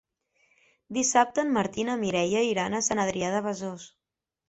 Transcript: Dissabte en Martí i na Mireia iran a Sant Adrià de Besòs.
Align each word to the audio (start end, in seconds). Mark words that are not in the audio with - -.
Dissabte 0.97 1.45
en 1.47 1.53
Martí 1.59 1.83
i 1.85 1.87
na 1.91 1.99
Mireia 2.07 2.43
iran 2.49 2.79
a 2.79 2.83
Sant 2.91 3.07
Adrià 3.07 3.33
de 3.37 3.47
Besòs. 3.53 3.91